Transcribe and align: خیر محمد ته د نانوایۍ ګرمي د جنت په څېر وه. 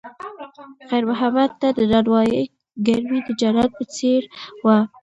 خیر 0.89 1.03
محمد 1.11 1.51
ته 1.61 1.67
د 1.77 1.79
نانوایۍ 1.91 2.43
ګرمي 2.87 3.19
د 3.27 3.29
جنت 3.41 3.69
په 3.77 3.83
څېر 3.95 4.21
وه. 4.63 4.77